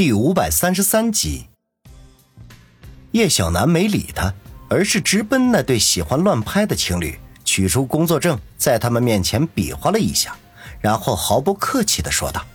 [0.00, 1.44] 第五百三十三集，
[3.10, 4.32] 叶小楠没理他，
[4.70, 10.34] 而是直奔那对喜欢乱拍的情侣，取出工作证，在他们面前比划了一下，
[10.80, 12.46] 然后毫不客气的说道：“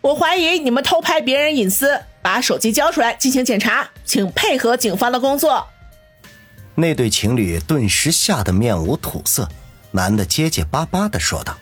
[0.00, 5.66] 我怀疑你们偷拍别人隐私，把手机交出来进行检查，请配合警方的工作。”
[6.76, 9.48] 那对情侣顿时吓得面无土色，
[9.90, 11.58] 男的结结巴巴的说道：“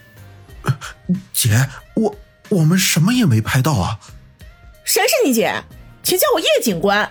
[1.32, 2.14] 姐，我
[2.50, 3.98] 我们什么也没拍到啊。”
[4.86, 5.52] 谁是你姐？
[6.04, 7.10] 请叫我叶警官，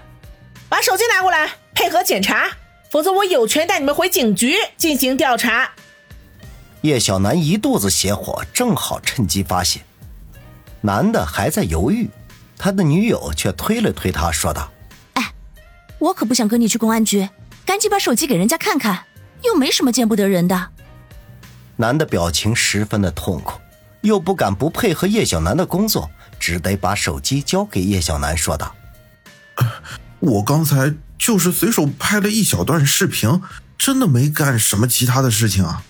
[0.69, 2.47] 把手机拿过来，配合检查，
[2.89, 5.69] 否则我有权带你们回警局进行调查。
[6.81, 9.81] 叶小楠一肚子邪火，正好趁机发泄。
[10.79, 12.09] 男的还在犹豫，
[12.57, 14.71] 他的女友却推了推他，说道
[15.15, 15.33] ：“哎，
[15.99, 17.27] 我可不想跟你去公安局，
[17.65, 19.03] 赶紧把手机给人家看看，
[19.43, 20.69] 又没什么见不得人的。”
[21.75, 23.59] 男的表情十分的痛苦，
[23.99, 26.09] 又不敢不配合叶小楠的工作。
[26.45, 28.75] 只得把手机交给叶小楠，说道
[30.21, 33.41] ：“我刚才就是随手拍了一小段视频，
[33.79, 35.81] 真的没干什么其他的事情啊。”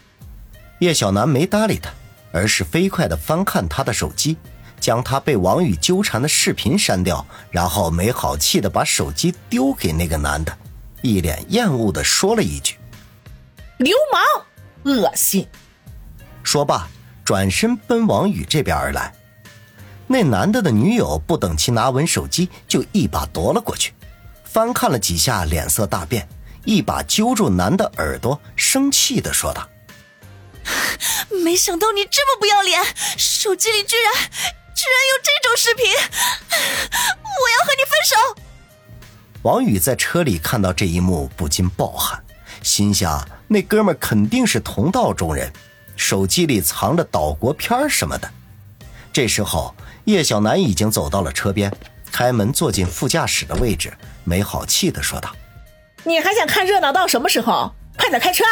[0.79, 1.91] 叶小楠没搭理他，
[2.31, 4.37] 而是飞快的翻看他的手机，
[4.79, 10.57] 将他被王宇纠缠的视频删掉，然后没好气的把手机丢给那个男的，
[11.01, 12.77] 一脸厌恶的说了一句
[13.79, 15.45] ：“流氓，恶心。”
[16.43, 16.87] 说罢，
[17.25, 19.13] 转身奔王宇这边而来。
[20.07, 23.91] 那男的的女友不等其拿稳手机，就一把夺了过去，
[24.43, 26.29] 翻看了几下，脸色大变，
[26.63, 29.67] 一把揪住男的耳朵，生气的说道：
[31.43, 32.83] “没想到你这么不要脸，
[33.17, 34.13] 手机里居然
[34.75, 38.41] 居然有这种视频，我要和你分手！”
[39.41, 42.23] 王宇在车里看到这一幕，不禁暴汗，
[42.61, 45.51] 心想那哥们肯定是同道中人，
[45.95, 48.31] 手机里藏着岛国片什么的。
[49.11, 49.73] 这时候。
[50.05, 51.71] 叶小楠已经走到了车边，
[52.11, 53.91] 开门坐进副驾驶的位置，
[54.23, 55.35] 没好气的说道
[56.05, 57.73] ：“你还想看热闹到什么时候？
[57.97, 58.43] 快点开车！”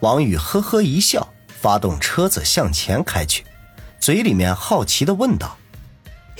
[0.00, 3.44] 王宇呵呵一笑，发动车子向前开去，
[4.00, 5.56] 嘴里面好奇的问道：“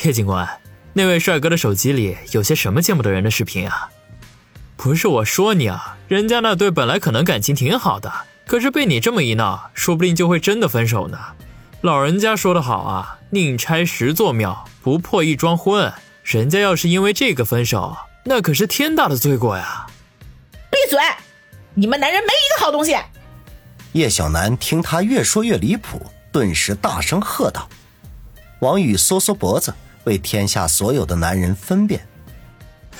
[0.05, 0.49] 叶警官，
[0.93, 3.91] 那位帅哥的手机里有些什么见不得人的视频啊？
[4.77, 8.13] 不是我说你啊，人家那对本来可能感情挺好的，
[8.45, 11.19] 可是被你这么一闹，说不定就会真的分手呢。”
[11.85, 15.93] 老人家说的好啊，宁拆十座庙，不破一桩婚。
[16.23, 19.85] 人家要是因为这个分手，那可是天大的罪过呀！
[20.71, 20.99] 闭嘴！
[21.75, 22.97] 你们男人没一个好东西。
[23.93, 26.01] 叶小楠听他越说越离谱，
[26.33, 27.69] 顿时大声喝道
[28.61, 29.75] ：“王宇，缩缩脖子，
[30.05, 32.09] 为天下所有的男人分辨。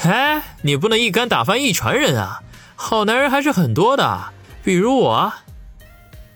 [0.03, 2.43] 哎，你不能一竿打翻一船人啊！
[2.77, 4.25] 好男人还是很多的，
[4.63, 5.33] 比如我。”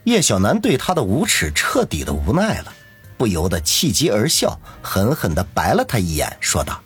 [0.08, 2.72] 叶小楠对他的无耻彻底的无奈了，
[3.16, 6.80] 不由得气急而笑，狠狠的白了他一眼，说道：“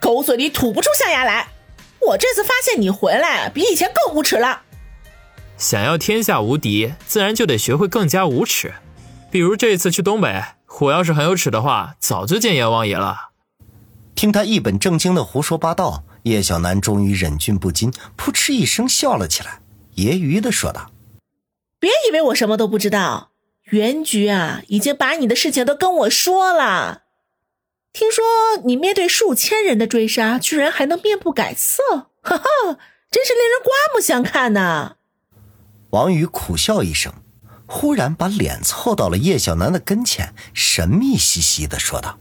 [0.00, 1.48] 狗嘴里吐不出象牙来！
[2.00, 4.62] 我这次发现你回来比以前更无耻了。
[5.56, 8.74] 想要天下无敌，自然就得学会更加无耻。
[9.30, 10.42] 比如这次去东北，
[10.80, 13.30] 我要是很有耻的话，早就见阎王爷了。”
[14.14, 19.60] 听他一本正经的胡说八道，叶小楠终于忍俊不禁，扑哧一声笑了起来，
[19.96, 20.90] 揶揄的说道。
[21.84, 23.28] 别以为我什么都不知道，
[23.64, 27.02] 袁局啊，已经把你的事情都跟我说了。
[27.92, 28.24] 听说
[28.64, 31.82] 你面对数千人的追杀，居然还能面不改色，
[32.22, 32.44] 哈哈，
[33.10, 34.96] 真是令人刮目相看呐！
[35.90, 37.12] 王宇苦笑一声，
[37.66, 42.18] 忽然把脸凑到了叶小楠的跟前，神秘兮兮的说道：“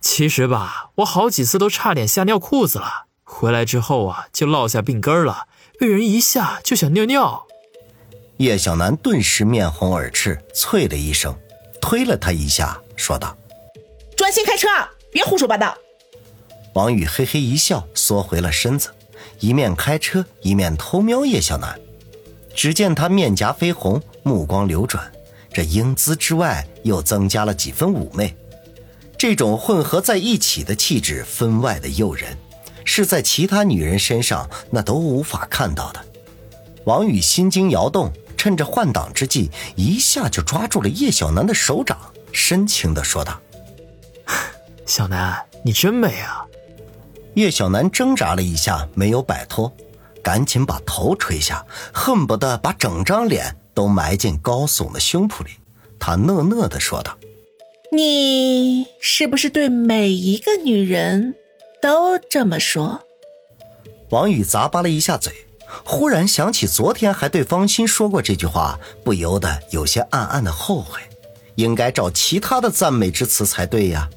[0.00, 7.42] 其实吧，我好几次都差点吓尿裤子了，回来之后啊，就落下病根了，被人一吓就想尿尿。”
[8.38, 11.34] 叶小楠顿时面红耳赤，啐了一声，
[11.80, 13.34] 推了他一下，说道
[14.14, 15.74] ：“专心开车啊，别胡说八道。”
[16.74, 18.90] 王宇嘿嘿一笑，缩回了身子，
[19.40, 21.80] 一面开车一面偷瞄叶小楠。
[22.54, 25.10] 只见他面颊绯红，目光流转，
[25.50, 28.36] 这英姿之外又增加了几分妩媚。
[29.16, 32.36] 这种混合在一起的气质，分外的诱人，
[32.84, 36.04] 是在其他女人身上那都无法看到的。
[36.84, 38.12] 王宇心惊摇动。
[38.36, 41.98] 趁着换挡之际，一下就抓住了叶小楠的手掌，
[42.32, 43.40] 深情的说道
[44.86, 46.44] ：“小楠，你真美啊！”
[47.34, 49.70] 叶小楠挣扎了一下，没有摆脱，
[50.22, 55.50] 赶紧把头垂下，恨不得把整张脸都埋进高耸的胸脯里。
[55.98, 57.16] 他讷讷的说道
[57.92, 61.34] ：“你是不是对每一个女人
[61.82, 63.02] 都这么说？”
[64.10, 65.45] 王宇咂巴了一下嘴。
[65.84, 71.00] 忽然想起昨天还对方心说过这句话，不由得有些暗暗的后悔，
[71.54, 74.08] 应该找其他的赞美之词才对呀。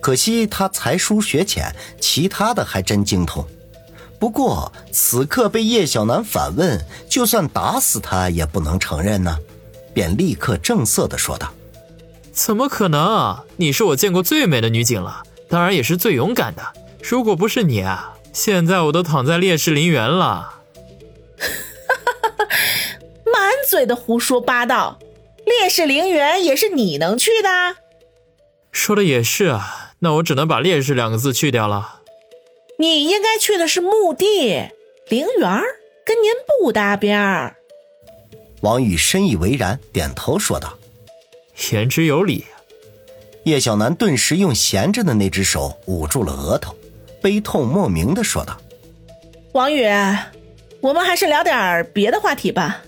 [0.00, 3.44] 可惜他才疏学浅，其他的还真精通。
[4.18, 9.38] 不过此刻被叶小楠反问，就算打死他也不能承认呢，
[9.92, 11.52] 便立刻正色的说道
[12.32, 13.00] ：“怎么可能？
[13.00, 16.62] 啊你是我见过最美的女警了，当然也是最勇敢的。
[17.02, 20.54] 如果不是你啊，现在我都躺在烈士陵园了。”
[23.78, 24.98] 满嘴的胡说八道，
[25.46, 27.76] 烈士陵园也是你能去的？
[28.72, 32.00] 说的也是啊，那我只能把烈士两个字去掉了。
[32.80, 34.68] 你应该去的是墓地，
[35.08, 35.62] 陵园
[36.04, 37.54] 跟您不搭边儿。
[38.62, 40.76] 王宇深以为然，点头说道
[41.70, 42.46] ：“言之有理。”
[43.46, 46.74] 叶小楠顿时用闲着的那只手捂住了额头，
[47.22, 48.60] 悲痛莫名的说道
[49.54, 49.86] ：“王宇，
[50.80, 52.82] 我们还是聊点别的话题吧。”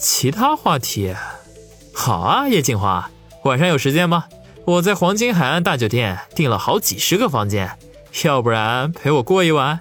[0.00, 1.14] 其他话题？
[1.92, 3.10] 好啊，叶锦华，
[3.44, 4.24] 晚上有时间吗？
[4.64, 7.78] 我在黄金海岸大酒店订了好几十个房间。
[8.24, 9.78] 要不然陪我过一晚？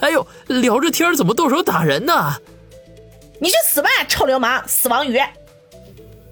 [0.00, 2.36] 哎呦，聊着天怎么动手打人呢？
[3.40, 5.18] 你去死吧，臭流氓，死亡鱼！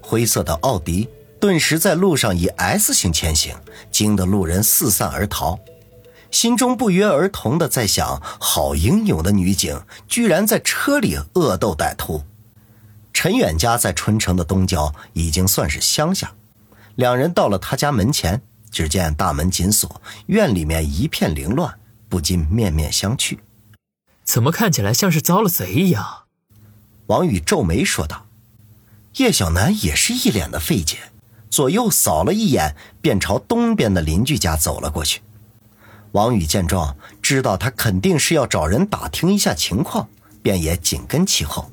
[0.01, 1.09] 灰色的奥迪
[1.39, 3.55] 顿时在路上以 S 型前行，
[3.89, 5.57] 惊得路人四散而逃，
[6.29, 12.21] 心中不约而同的在想：好英勇的女警，居然在车里恶斗歹徒。
[13.21, 16.31] 陈远家在春城的东郊，已经算是乡下，
[16.95, 18.41] 两人到了他家门前。
[18.71, 21.77] 只见大门紧锁，院里面一片凌乱，
[22.07, 23.37] 不禁面面相觑。
[24.23, 26.27] 怎么看起来像是遭了贼一样？
[27.07, 28.27] 王宇皱眉说道。
[29.15, 31.11] 叶小楠也是一脸的费解，
[31.49, 35.21] 左右扫了一眼，便朝东边的邻居家走了过去。
[36.13, 40.07] 王宇见状，知道他肯定是要找人打听一下情况，
[40.41, 41.69] 便也紧跟其后，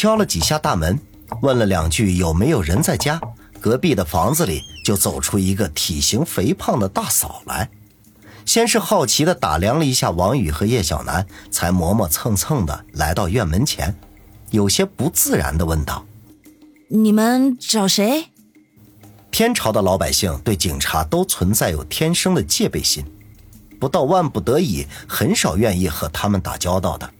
[0.00, 0.98] 敲了几下大门，
[1.42, 3.20] 问了两句有没有人在家。
[3.60, 7.68] 隔壁的房子里就走出一个体型肥胖的大嫂来，
[8.46, 13.94] 先是好奇的打量了一下王宇和叶小楠，才磨磨蹭蹭的来到院门前，
[14.48, 16.06] 有些不自然的问道
[16.88, 18.30] ：“你们找谁？”
[19.30, 23.04] 天朝的老百姓对警察都存在有天生的戒备心，
[23.78, 27.10] 不到万不得已，很少愿意和他们打交道的。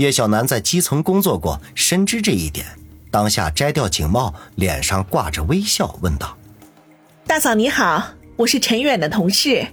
[0.00, 2.64] 叶小楠在基层工作过，深知这一点。
[3.10, 6.38] 当下摘掉警帽，脸上挂着微笑，问道
[7.28, 9.66] ：“大嫂你好，我是陈远的同事，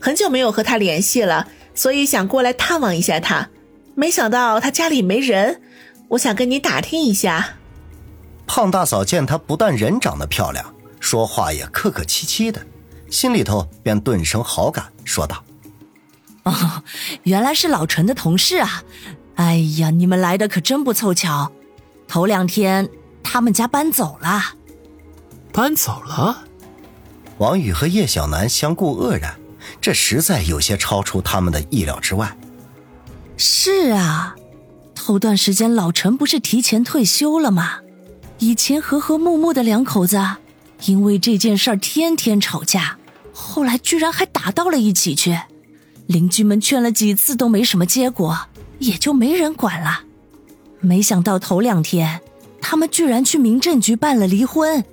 [0.00, 3.50] 很久没有和他联系了，所以想过来探望一下他。
[3.94, 5.60] 没想到他家里没人，
[6.08, 7.58] 我想跟你打听一下。”
[8.48, 12.62] 胖大嫂见他不但人长得漂亮，说话也客客气气的，
[13.10, 15.44] 心里头便顿生好感，说道
[16.44, 16.82] ：“哦，
[17.24, 18.82] 原来是老陈的同事啊！
[19.38, 21.50] 哎呀，你们来的可真不凑巧。”
[22.08, 22.88] 头两天，
[23.22, 24.42] 他们家搬走了。
[25.52, 26.44] 搬走了。
[27.38, 29.38] 王宇和叶小楠相顾愕然，
[29.80, 32.36] 这实在有些超出他们的意料之外。
[33.36, 34.34] 是啊，
[34.94, 37.78] 头段时间老陈不是提前退休了吗？
[38.38, 40.20] 以前和和睦睦的两口子，
[40.86, 42.96] 因为这件事儿天天吵架，
[43.32, 45.38] 后来居然还打到了一起去。
[46.06, 48.38] 邻居们劝了几次都没什么结果，
[48.78, 50.02] 也就没人管了。
[50.80, 52.20] 没想到头两天，
[52.60, 54.84] 他们居然去民政局办了离婚，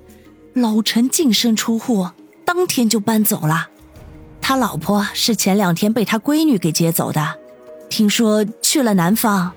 [0.54, 2.08] 老陈净身出户，
[2.44, 3.68] 当天就搬走了。
[4.40, 7.38] 他老婆是前两天被他闺女给接走的，
[7.88, 9.52] 听说去了南方。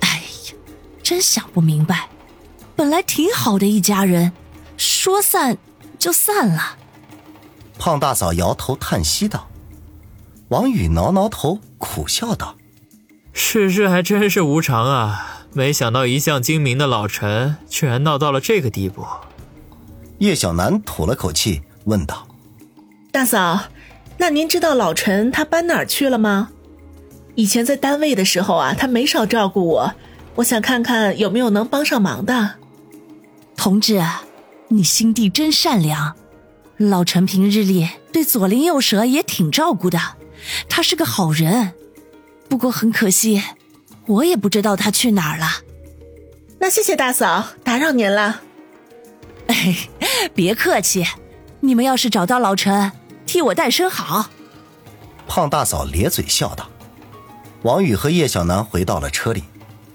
[0.00, 0.08] 哎
[0.48, 0.54] 呀，
[1.02, 2.08] 真想不明白，
[2.76, 4.32] 本来挺好的一家人，
[4.76, 5.56] 说散
[5.98, 6.76] 就散了。
[7.78, 9.48] 胖大嫂摇头叹息道
[10.48, 12.56] ：“王宇挠挠头，苦笑道：
[13.40, 19.06] 世事还真是无常啊。”没想到一向精明的老陈，居然闹到了这个地步。
[20.18, 22.28] 叶小楠吐了口气，问道
[23.10, 23.60] ：“大嫂，
[24.18, 26.50] 那您知道老陈他搬哪儿去了吗？
[27.34, 29.94] 以前在单位的时候啊，他没少照顾我，
[30.34, 32.56] 我想看看有没有能帮上忙的。”
[33.56, 34.02] 同志，
[34.68, 36.14] 你心地真善良。
[36.76, 39.98] 老陈平日里对左邻右舍也挺照顾的，
[40.68, 41.72] 他是个好人。
[42.48, 43.42] 不过很可惜。
[44.06, 45.46] 我也不知道他去哪儿了。
[46.58, 48.40] 那谢谢大嫂，打扰您了。
[49.48, 49.76] 哎，
[50.34, 51.04] 别客气。
[51.60, 52.92] 你们要是找到老陈，
[53.26, 54.30] 替我带声好。
[55.26, 56.70] 胖大嫂咧嘴笑道。
[57.62, 59.44] 王宇和叶小楠回到了车里，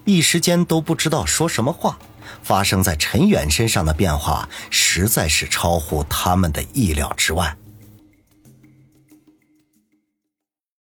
[0.05, 1.98] 一时间都不知道说什么话。
[2.41, 7.55] 发生在陈远身上的变化，实在是超乎他们的意料之外。